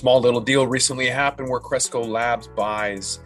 [0.00, 3.20] Small little deal recently happened where Cresco Labs buys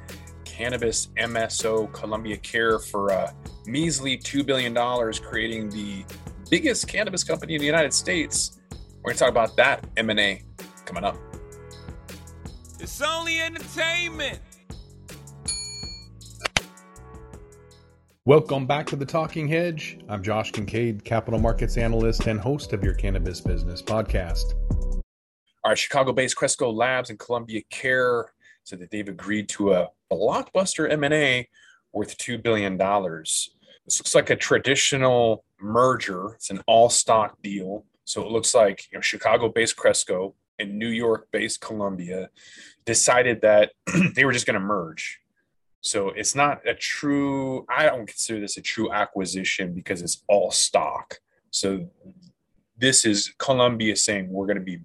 [0.45, 3.33] cannabis MSO Columbia Care for a
[3.65, 4.75] measly $2 billion,
[5.23, 6.05] creating the
[6.51, 8.59] biggest cannabis company in the United States.
[8.73, 10.43] We're going to talk about that M&A
[10.85, 11.17] coming up.
[12.81, 14.41] It's only entertainment.
[18.25, 20.01] Welcome back to the Talking Hedge.
[20.09, 24.55] I'm Josh Kincaid, capital markets analyst and host of your cannabis business podcast.
[25.65, 28.27] All right, Chicago-based Cresco Labs and Columbia Care
[28.65, 31.49] said that they've agreed to a blockbuster M&A
[31.91, 32.77] worth $2 billion.
[32.77, 36.35] This looks like a traditional merger.
[36.35, 37.87] It's an all-stock deal.
[38.05, 42.29] So it looks like you know, Chicago-based Cresco and New York-based Columbia
[42.85, 43.73] decided that
[44.15, 45.19] they were just going to merge.
[45.81, 50.51] So it's not a true, I don't consider this a true acquisition because it's all
[50.51, 51.21] stock.
[51.51, 51.89] So
[52.77, 54.81] this is Columbia saying we're going to be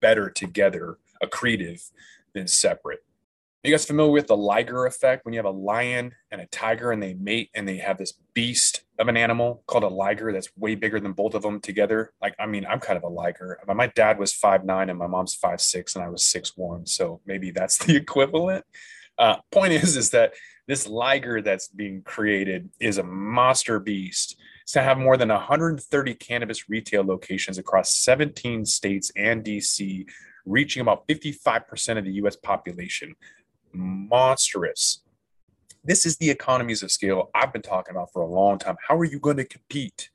[0.00, 1.90] better together, accretive
[2.34, 3.00] than separate.
[3.64, 5.24] You guys familiar with the Liger effect?
[5.24, 8.14] When you have a lion and a tiger and they mate and they have this
[8.32, 12.12] beast of an animal called a liger that's way bigger than both of them together.
[12.22, 13.58] Like, I mean, I'm kind of a liger.
[13.66, 16.86] My dad was five nine and my mom's five six and I was six one.
[16.86, 18.64] So maybe that's the equivalent.
[19.18, 20.34] Uh, point is, is that
[20.68, 24.36] this liger that's being created is a monster beast
[24.72, 30.06] to have more than 130 cannabis retail locations across 17 states and DC,
[30.44, 33.14] reaching about 55% of the US population.
[33.72, 35.00] Monstrous.
[35.84, 38.76] This is the economies of scale I've been talking about for a long time.
[38.86, 40.10] How are you going to compete?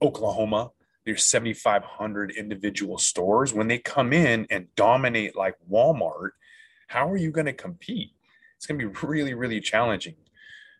[0.00, 0.70] Oklahoma,
[1.04, 3.54] there's 7,500 individual stores.
[3.54, 6.30] When they come in and dominate like Walmart,
[6.88, 8.12] how are you going to compete?
[8.56, 10.14] It's going to be really, really challenging.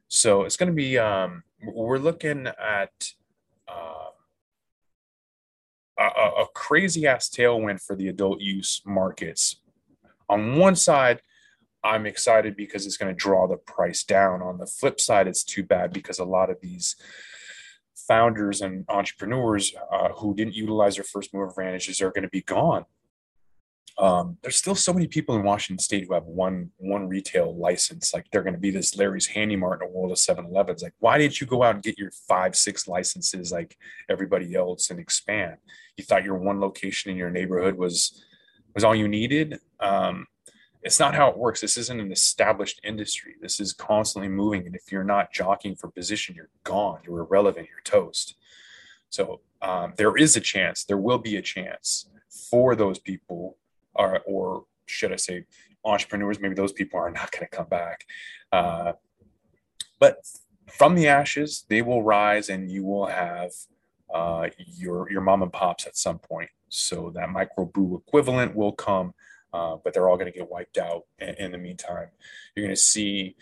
[0.08, 3.12] So it's going to be, um, we're looking at
[3.68, 4.10] uh,
[5.98, 9.56] a, a crazy ass tailwind for the adult use markets.
[10.28, 11.22] On one side,
[11.82, 14.42] I'm excited because it's going to draw the price down.
[14.42, 16.96] On the flip side, it's too bad because a lot of these
[17.94, 22.42] founders and entrepreneurs uh, who didn't utilize their first mover advantages are going to be
[22.42, 22.84] gone
[23.98, 28.12] um, there's still so many people in Washington State who have one one retail license.
[28.12, 30.82] Like they're going to be this Larry's Handy Mart in a world of 7-Elevens.
[30.82, 33.78] Like, why didn't you go out and get your five, six licenses like
[34.10, 35.56] everybody else and expand?
[35.96, 38.22] You thought your one location in your neighborhood was
[38.74, 39.58] was all you needed.
[39.80, 40.26] Um,
[40.82, 41.62] it's not how it works.
[41.62, 43.36] This isn't an established industry.
[43.40, 47.00] This is constantly moving, and if you're not jockeying for position, you're gone.
[47.06, 47.68] You're irrelevant.
[47.70, 48.36] You're toast.
[49.08, 50.84] So um, there is a chance.
[50.84, 52.10] There will be a chance
[52.50, 53.56] for those people
[53.98, 55.44] or, or should I say,
[55.84, 58.04] entrepreneurs, maybe those people are not going to come back.
[58.52, 58.92] Uh,
[59.98, 60.18] but
[60.66, 63.52] from the ashes, they will rise, and you will have
[64.12, 66.50] uh, your your mom and pops at some point.
[66.68, 69.14] So that microbrew equivalent will come,
[69.52, 72.08] uh, but they're all going to get wiped out in, in, the meantime.
[72.54, 73.36] You're going to see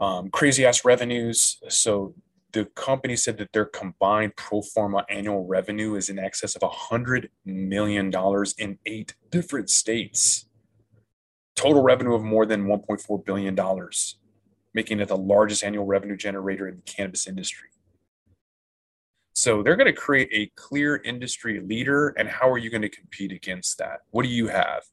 [0.00, 1.58] um, crazy ass revenues.
[1.68, 2.14] So
[2.54, 7.28] the company said that their combined pro forma annual revenue is in excess of $100
[7.44, 8.12] million
[8.58, 10.46] in eight different states.
[11.56, 13.58] Total revenue of more than $1.4 billion,
[14.72, 17.68] making it the largest annual revenue generator in the cannabis industry.
[19.34, 22.14] So they're going to create a clear industry leader.
[22.16, 24.02] And how are you going to compete against that?
[24.10, 24.84] What do you have?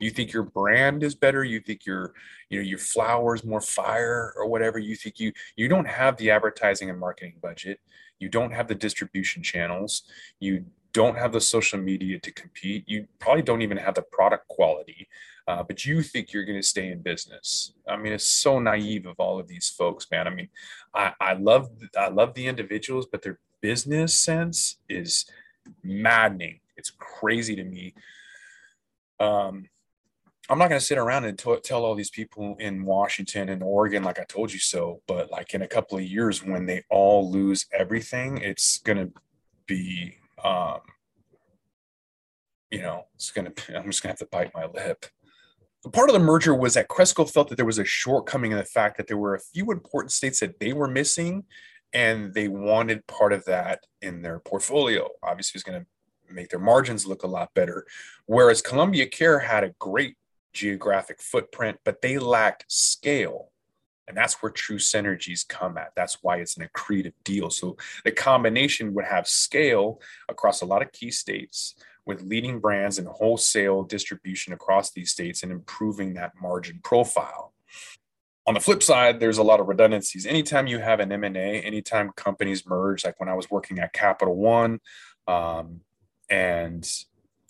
[0.00, 1.44] You think your brand is better?
[1.44, 2.14] You think your
[2.48, 4.78] you know your flowers more fire or whatever?
[4.78, 7.80] You think you you don't have the advertising and marketing budget.
[8.18, 10.02] You don't have the distribution channels.
[10.40, 12.84] You don't have the social media to compete.
[12.88, 15.08] You probably don't even have the product quality
[15.50, 17.72] uh, but you think you're going to stay in business.
[17.88, 20.28] I mean it's so naive of all of these folks man.
[20.28, 20.48] I mean
[20.94, 25.26] i i love i love the individuals but their business sense is
[25.82, 26.60] maddening.
[26.76, 27.94] It's crazy to me.
[29.18, 29.68] Um
[30.50, 33.62] I'm not going to sit around and t- tell all these people in Washington and
[33.62, 36.82] Oregon, like I told you so, but like in a couple of years when they
[36.90, 39.12] all lose everything, it's going to
[39.66, 40.80] be, um,
[42.72, 45.06] you know, it's going to, I'm just going to have to bite my lip.
[45.92, 48.64] Part of the merger was that Cresco felt that there was a shortcoming in the
[48.64, 51.44] fact that there were a few important states that they were missing,
[51.92, 55.08] and they wanted part of that in their portfolio.
[55.22, 55.86] Obviously, it's going to
[56.34, 57.86] make their margins look a lot better.
[58.26, 60.16] Whereas Columbia Care had a great
[60.52, 63.50] geographic footprint, but they lacked scale.
[64.08, 65.92] And that's where true synergies come at.
[65.94, 67.48] That's why it's an accretive deal.
[67.48, 72.98] So the combination would have scale across a lot of key states with leading brands
[72.98, 77.52] and wholesale distribution across these states and improving that margin profile.
[78.46, 80.26] On the flip side, there's a lot of redundancies.
[80.26, 84.34] Anytime you have an M&A, anytime companies merge, like when I was working at Capital
[84.34, 84.80] One
[85.28, 85.82] um,
[86.28, 86.90] and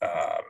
[0.02, 0.42] um,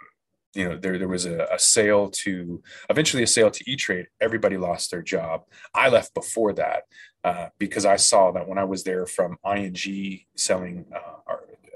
[0.54, 4.08] you know there there was a, a sale to eventually a sale to E-Trade.
[4.20, 5.44] Everybody lost their job.
[5.74, 6.84] I left before that
[7.24, 11.34] uh, because I saw that when I was there from ING selling uh,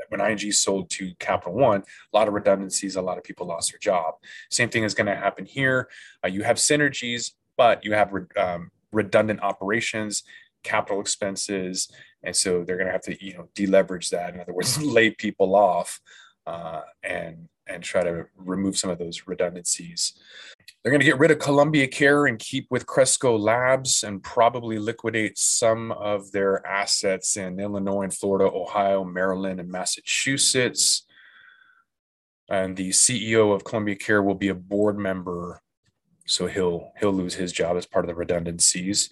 [0.09, 3.73] when ING sold to Capital One, a lot of redundancies, a lot of people lost
[3.73, 4.15] their job.
[4.51, 5.89] Same thing is going to happen here.
[6.25, 10.23] Uh, you have synergies, but you have um, redundant operations,
[10.63, 11.91] capital expenses,
[12.23, 14.35] and so they're going to have to you know deleverage that.
[14.35, 16.01] In other words, lay people off
[16.47, 20.13] uh, and and try to remove some of those redundancies.
[20.83, 24.79] They're going to get rid of Columbia Care and keep with Cresco Labs and probably
[24.79, 31.07] liquidate some of their assets in Illinois and Florida, Ohio, Maryland, and Massachusetts.
[32.51, 35.63] And the CEO of Columbia Care will be a board member,
[36.27, 39.09] so he'll he'll lose his job as part of the redundancies.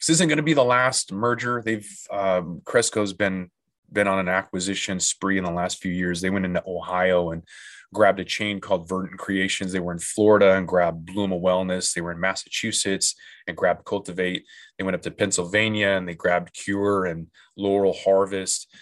[0.00, 1.62] This isn't going to be the last merger.
[1.64, 3.52] They've um, Cresco's been
[3.92, 6.20] been on an acquisition spree in the last few years.
[6.20, 7.44] They went into Ohio and
[7.92, 9.72] grabbed a chain called Verdant Creations.
[9.72, 11.92] They were in Florida and grabbed Bluma Wellness.
[11.92, 13.14] They were in Massachusetts
[13.46, 14.44] and grabbed Cultivate.
[14.78, 18.74] They went up to Pennsylvania and they grabbed Cure and Laurel Harvest.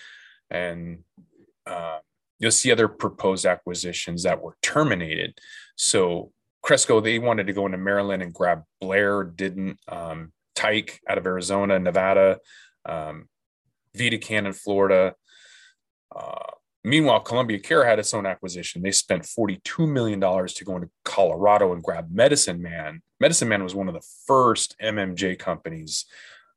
[0.50, 1.00] And
[1.66, 1.98] uh,
[2.38, 5.38] you'll see other proposed acquisitions that were terminated.
[5.76, 9.78] So Cresco, they wanted to go into Maryland and grab Blair, didn't.
[9.88, 12.38] Um, Tryke out of Arizona, Nevada,
[12.84, 13.28] um,
[13.96, 15.14] VidaCann in Florida.
[16.14, 18.82] Uh, Meanwhile, Columbia Care had its own acquisition.
[18.82, 23.02] They spent $42 million to go into Colorado and grab Medicine Man.
[23.18, 26.06] Medicine Man was one of the first MMJ companies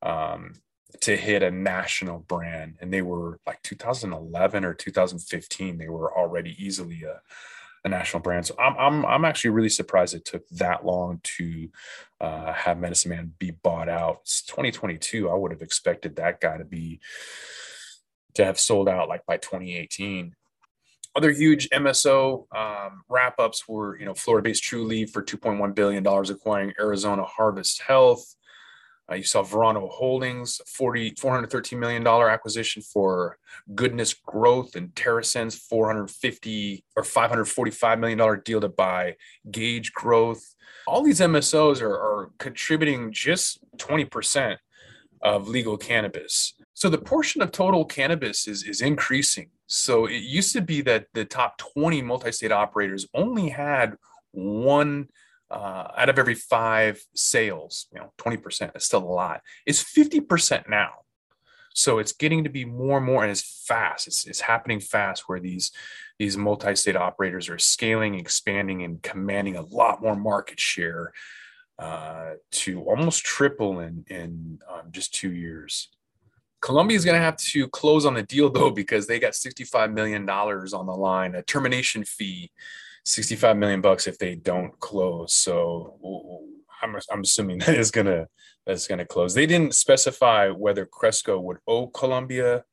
[0.01, 0.53] um,
[1.01, 2.77] to hit a national brand.
[2.79, 7.19] And they were like 2011 or 2015, they were already easily a,
[7.83, 8.45] a national brand.
[8.45, 11.69] So I'm, I'm, I'm actually really surprised it took that long to
[12.21, 14.19] uh, have Medicine Man be bought out.
[14.21, 15.29] It's 2022.
[15.29, 17.01] I would have expected that guy to be
[18.35, 20.35] to have sold out like by 2018.
[21.15, 26.05] Other huge MSO um, wrap ups were, you know, Florida based Trulieve for $2.1 billion
[26.05, 28.35] acquiring Arizona Harvest Health.
[29.11, 33.37] Uh, you saw Verano Holdings, 40, $413 million acquisition for
[33.75, 39.15] Goodness Growth and TerrAscend's 450 or $545 million deal to buy
[39.51, 40.55] Gage Growth.
[40.87, 44.57] All these MSOs are, are contributing just 20%
[45.21, 46.53] of legal cannabis.
[46.73, 49.49] So the portion of total cannabis is, is increasing.
[49.67, 53.95] So it used to be that the top 20 multi-state operators only had
[54.31, 55.09] one
[55.51, 59.41] uh, out of every five sales, you know, 20% is still a lot.
[59.67, 61.03] It's 50% now.
[61.73, 64.07] So it's getting to be more and more, and it's fast.
[64.07, 65.71] It's, it's happening fast where these
[66.19, 71.11] these multi-state operators are scaling, expanding, and commanding a lot more market share
[71.79, 75.89] uh, to almost triple in in um, just two years.
[76.63, 79.91] Columbia is going to have to close on the deal though because they got 65
[79.91, 82.51] million dollars on the line, a termination fee,
[83.03, 85.33] 65 million bucks if they don't close.
[85.33, 85.99] So
[86.81, 88.27] I'm, I'm assuming that is going to
[88.65, 89.33] that's going to close.
[89.33, 92.63] They didn't specify whether Cresco would owe Columbia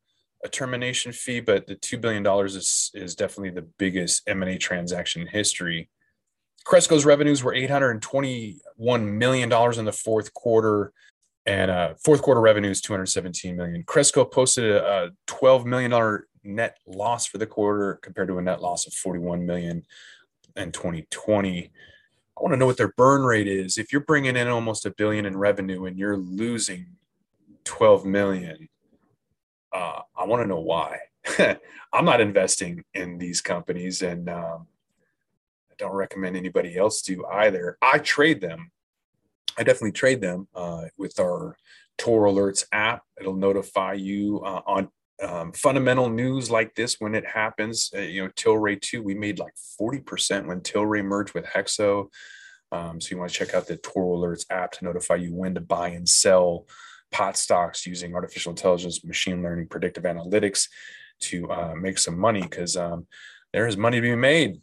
[0.45, 4.53] a termination fee, but the two billion dollars is is definitely the biggest M and
[4.53, 5.91] A transaction in history.
[6.65, 10.93] Cresco's revenues were 821 million dollars in the fourth quarter
[11.47, 13.83] and uh, fourth quarter revenue is 217 million.
[13.85, 18.43] Cresco posted a, a 12 million dollar net loss for the quarter compared to a
[18.43, 19.85] net loss of 41 million
[20.57, 21.71] in 2020.
[22.41, 23.77] I want to know what their burn rate is.
[23.77, 26.87] If you're bringing in almost a billion in revenue and you're losing
[27.65, 28.69] 12 million,
[29.73, 30.99] uh, I want to know why.
[31.93, 34.67] I'm not investing in these companies, and um,
[35.71, 37.77] I don't recommend anybody else do either.
[37.83, 38.71] I trade them
[39.61, 41.55] I definitely trade them uh, with our
[41.99, 43.03] Tor Alerts app.
[43.21, 44.89] It'll notify you uh, on
[45.23, 47.91] um, fundamental news like this when it happens.
[47.95, 52.07] Uh, you know, Tilray 2, we made like 40% when Tilray merged with Hexo.
[52.73, 55.55] Um, so you want to check out the Tor Alerts app to notify you when
[55.55, 56.67] to buy and sell
[57.13, 60.69] pot stocks using artificial intelligence, machine learning, predictive analytics
[61.21, 63.07] to uh, make some money because um,
[63.53, 64.63] there is money to be made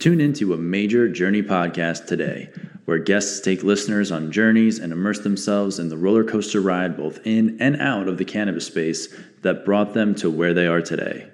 [0.00, 2.48] Tune into a major journey podcast today,
[2.86, 7.20] where guests take listeners on journeys and immerse themselves in the roller coaster ride both
[7.26, 11.28] in and out of the cannabis space that brought them to where they are today.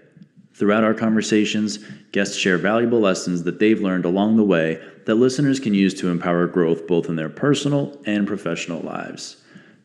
[0.52, 1.78] Throughout our conversations,
[2.10, 6.08] guests share valuable lessons that they've learned along the way that listeners can use to
[6.08, 9.36] empower growth both in their personal and professional lives.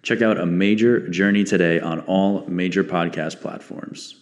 [0.02, 4.21] Check out A Major Journey today on all major podcast platforms.